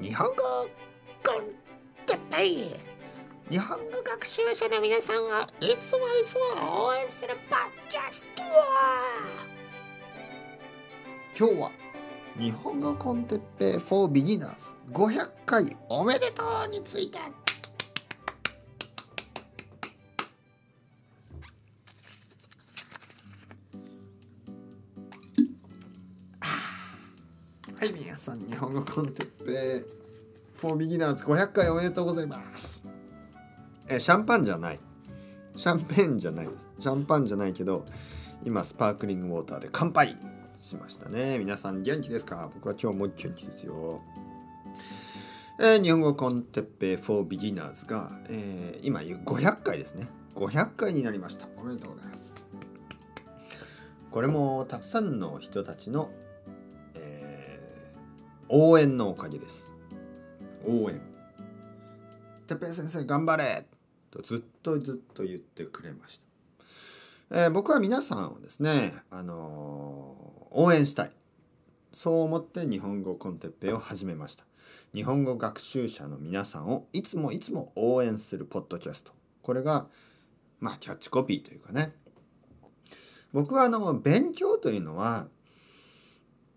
[0.00, 0.34] 日本語
[1.22, 1.44] コン
[2.06, 2.74] テッペイ
[3.50, 8.42] 日本語学習者の皆さんをいつもいつも応援するパッキャスト
[11.38, 11.70] 今日は
[12.38, 17.18] 日本語コンテッペイ for beginners 500回おめでとうについて
[27.80, 29.90] はい皆さん日本語コンテッペイ
[30.52, 32.84] for beginners 500回おめでとうございます。
[33.88, 34.80] えシャンパンじゃない。
[35.56, 36.68] シャンペンじゃないです。
[36.78, 37.86] シャンパンじゃないけど
[38.44, 40.18] 今スパークリングウォーターで乾杯
[40.60, 41.38] しましたね。
[41.38, 42.50] 皆さん元気ですか？
[42.52, 44.02] 僕は今日も元気ですよ。
[45.58, 50.06] えー、日本語コンテッペイ for beginners が、えー、今言う500回ですね。
[50.34, 51.48] 500回になりました。
[51.56, 52.34] おめでとうございます。
[54.10, 56.10] これもたくさんの人たちの、
[58.52, 59.72] 応援のおかげです。
[60.66, 61.00] 応援。
[62.48, 63.64] てっぺい先生頑張れ。
[64.10, 66.20] とずっとずっと言ってくれまし
[67.30, 71.12] た、えー、僕は皆さんをですね、あのー、応援したい。
[71.94, 74.44] そう思って日本語コンテッペイを始めました。
[74.96, 79.12] 日本語学習者の皆さんをいつもいつも応援するポッドキャスト。
[79.42, 79.86] これが
[80.58, 81.92] まあキャッチコピーというかね。
[83.32, 85.28] 僕はあの勉強というのは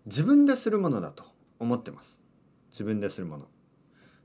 [0.06, 2.20] 自分でするものだと思ってます
[2.70, 3.46] 自分でするもの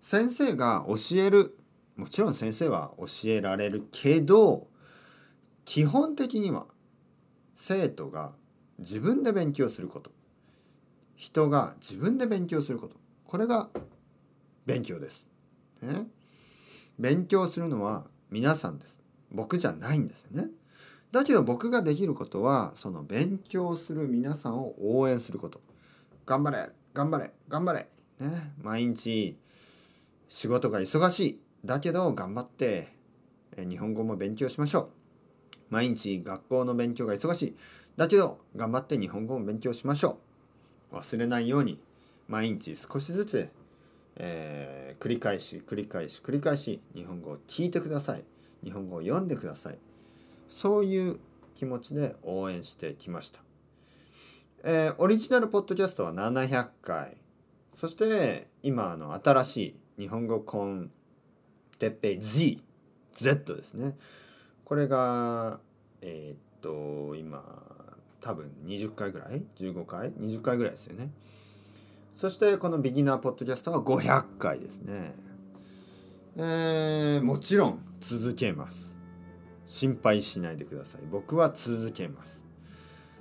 [0.02, 1.58] 先生が教える
[1.96, 4.68] もちろん先生は教えられるけど
[5.66, 6.66] 基本的には
[7.56, 8.34] 生徒が
[8.80, 10.12] 自分で勉強すること
[11.16, 13.70] 人が自分で勉強することこれが
[14.66, 15.28] 勉強です。
[15.82, 16.08] ね、
[17.00, 19.02] 勉強するのは皆さんです。
[19.32, 20.50] 僕じゃないんですよね。
[21.12, 25.60] だけど僕ができることはその勉強する皆さんを応援すること。
[26.26, 27.88] 頑張れ頑張れ頑張れ、
[28.20, 29.38] ね、毎日
[30.28, 32.88] 仕事が忙しいだけど頑張って
[33.58, 34.90] 日本語も勉強しましょう。
[35.70, 37.56] 毎日学校の勉強が忙しい
[37.96, 40.20] だけど頑張って日本語も勉強しましょ
[40.92, 40.96] う。
[40.96, 41.82] 忘れないように
[42.28, 43.50] 毎日少しずつ、
[44.16, 48.24] えー、繰り返し繰り返し繰り返し日本語を聞いてください。
[48.64, 49.78] 日本語を読んでください。
[50.50, 51.20] そういう
[51.54, 53.49] 気持ちで応援してきました。
[54.64, 57.16] えー、オリジナルポッドキャストは700回。
[57.72, 59.58] そして今あの新し
[59.98, 60.92] い日本語コン
[61.78, 62.62] テッペイ Z、
[63.14, 63.96] Z ですね。
[64.66, 65.60] これが、
[66.02, 67.42] えー、っと、今、
[68.22, 71.10] 多分20回ぐらい ?15 回 ?20 回ぐらいですよね。
[72.14, 75.14] そしてこのビギナーポッドキャストは500回ですね。
[76.36, 78.98] えー、もちろん続けます。
[79.66, 81.02] 心配しないでください。
[81.10, 82.49] 僕は続けます。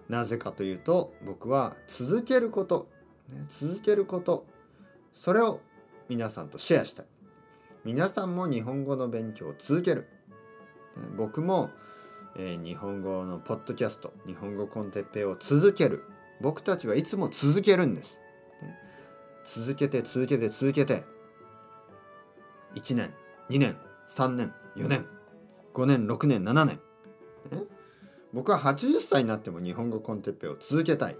[0.08, 2.88] なぜかというと、僕は続けること、
[3.28, 4.46] ね、続けること、
[5.12, 5.60] それを
[6.08, 7.06] 皆さんとシェアしたい。
[7.84, 10.08] 皆さんも日本語の勉強を続ける。
[11.16, 11.70] 僕も、
[12.36, 16.04] えー、日本語のポッドキャスト、日本語コンテッペイを続ける。
[16.40, 18.20] 僕たちはいつも続けるんです。
[18.62, 18.78] ね、
[19.44, 21.04] 続けて続けて続けて、
[22.74, 23.12] 1年、
[23.50, 23.76] 2年、
[24.08, 25.06] 3年、4年、
[25.74, 26.80] 5年6年7年、
[28.32, 31.16] 僕は80歳になっても日本語コンテッペを続けたい。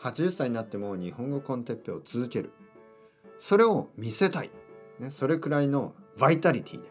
[0.00, 2.52] 80歳になっても日本語コンテッペを続ける。
[3.38, 4.50] それを見せたい、
[4.98, 6.90] ね、それくらいのバイタリティで。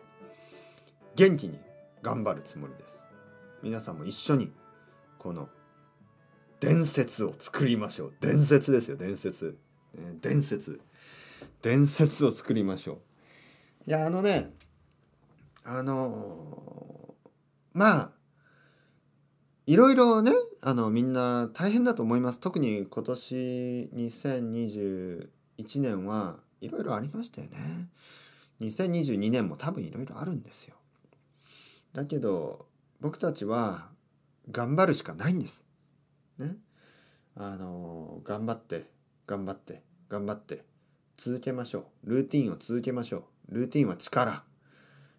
[1.16, 1.58] 元気に
[2.02, 3.02] 頑張るつもりです。
[3.64, 4.52] 皆さんも一緒に
[5.18, 5.50] この
[6.60, 8.14] 伝説を作りましょう。
[8.22, 9.58] 伝説ですよ伝説、
[9.96, 10.80] ね、伝説。
[11.62, 12.98] 伝説を作りましょう。
[13.88, 14.54] いやあのね
[15.64, 17.16] あの
[17.74, 18.17] まあ
[19.68, 22.40] いろいろねあのみんな大変だと思います。
[22.40, 25.28] 特に今年2021
[25.82, 27.90] 年はいろいろありましたよね。
[28.62, 30.76] 2022年も多分いろいろあるんですよ。
[31.94, 32.66] だけど
[33.02, 33.90] 僕たちは
[34.50, 35.66] 頑張るしかないんです。
[36.38, 36.56] ね。
[37.36, 38.86] あの頑張って
[39.28, 40.64] 頑張って頑張って
[41.18, 42.10] 続けましょう。
[42.10, 43.56] ルーティンを続けましょう。
[43.56, 44.44] ルーティンは力。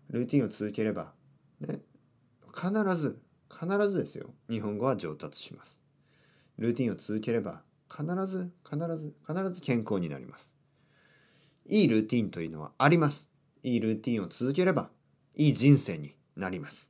[0.08, 1.12] ルーティンを続ければ、
[1.60, 1.80] ね、
[2.54, 3.20] 必ず、
[3.60, 4.30] 必ずですよ。
[4.48, 5.82] 日本語は上達します。
[6.58, 10.54] ルーティンを続ければ、必ず、必ず、必ず健康になります。
[11.66, 13.30] いいルーティンというのはあります。
[13.64, 14.90] いいルーティンを続ければ、
[15.34, 16.88] いい人生になります。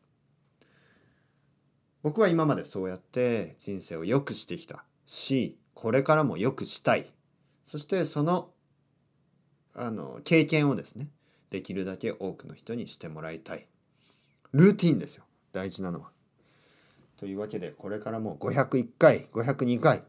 [2.03, 7.11] 僕は今までそうやって人生を良くしてきたし、これからも良くしたい。
[7.65, 8.51] そしてその、
[9.75, 11.09] あの、経験をですね、
[11.49, 13.67] できるだけ多くの人にしてもらいたい。
[14.53, 15.25] ルーティンですよ。
[15.53, 16.18] 大事なのは。
[17.19, 20.05] というわけで、これからも501回、502回、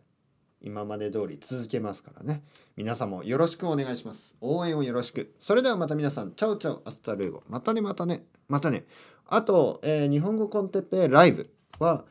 [0.61, 2.43] 今まで通り続けますからね。
[2.77, 4.37] 皆さんもよろしくお願いします。
[4.41, 5.33] 応援をよろしく。
[5.39, 7.43] それではまた皆さん chau chau hasta luego。
[7.49, 8.25] またねまたね。
[8.47, 8.85] またね。
[9.25, 12.05] あと、えー日本語 con Teppei ライブは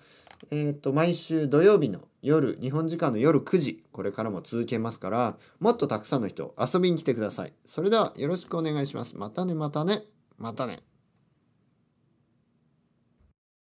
[0.51, 7.53] えー、と毎週土曜日の夜日本時間の夜9時これからも続けますからもっとたくさんの人遊びに来てください。
[7.65, 9.17] それではよろしくお願いします。
[9.17, 10.03] またねまたね。
[10.39, 10.88] またね。